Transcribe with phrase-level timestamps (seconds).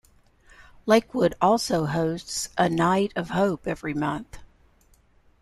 [0.87, 4.39] Lakewood also hosts a Night of Hope every month.